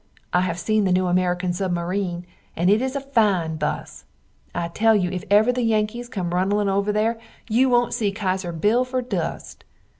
[0.33, 2.23] I have seen the new American submareen
[2.55, 4.05] and it is a fine bus,
[4.55, 8.51] I tell you if ever the Yankees come runnln over there you wont see Kaiser
[8.51, 9.63] Bill fer dust.